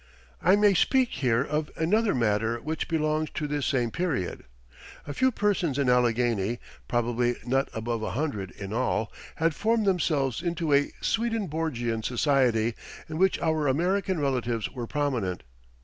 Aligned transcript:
I 0.41 0.55
may 0.55 0.73
speak 0.73 1.09
here 1.09 1.43
of 1.43 1.69
another 1.75 2.15
matter 2.15 2.57
which 2.57 2.87
belongs 2.87 3.29
to 3.35 3.45
this 3.47 3.67
same 3.67 3.91
period. 3.91 4.45
A 5.05 5.13
few 5.13 5.29
persons 5.31 5.77
in 5.77 5.91
Allegheny 5.91 6.57
probably 6.87 7.35
not 7.45 7.69
above 7.71 8.01
a 8.01 8.09
hundred 8.09 8.49
in 8.49 8.73
all 8.73 9.13
had 9.35 9.53
formed 9.53 9.85
themselves 9.85 10.41
into 10.41 10.73
a 10.73 10.91
Swedenborgian 11.01 12.01
Society, 12.01 12.73
in 13.07 13.19
which 13.19 13.39
our 13.43 13.67
American 13.67 14.19
relatives 14.19 14.71
were 14.71 14.87
prominent. 14.87 15.43